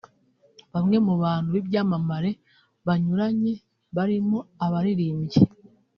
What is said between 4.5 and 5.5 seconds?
abaririmbyi